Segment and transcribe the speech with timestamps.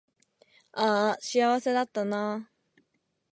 [0.73, 2.81] あーあ幸せだったなー